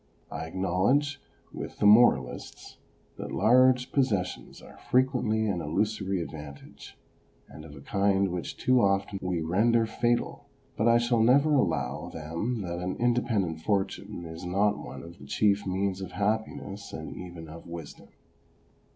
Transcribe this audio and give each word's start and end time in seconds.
I 0.31 0.45
acknowledge, 0.47 1.21
with 1.53 1.77
the 1.77 1.85
moralists, 1.85 2.77
that 3.17 3.31
large 3.31 3.91
possessions 3.91 4.59
are 4.59 4.79
frequently 4.89 5.45
an 5.45 5.61
illusory 5.61 6.23
advantage, 6.23 6.97
and 7.47 7.63
of 7.63 7.75
a 7.75 7.81
kind 7.81 8.31
which 8.31 8.57
too 8.57 8.81
often 8.81 9.19
we 9.21 9.41
render 9.41 9.85
fatal; 9.85 10.47
but 10.75 10.87
I 10.87 10.97
shall 10.97 11.21
never 11.21 11.53
allow 11.53 12.09
them 12.09 12.61
that 12.63 12.79
an 12.79 12.95
independent 12.95 13.61
fortune 13.61 14.25
is 14.25 14.43
not 14.43 14.79
one 14.83 15.03
of 15.03 15.19
the 15.19 15.27
chief 15.27 15.67
means 15.67 16.01
of 16.01 16.13
happiness 16.13 16.91
and 16.93 17.15
even 17.15 17.47
of 17.47 17.67
wisdom. 17.67 18.07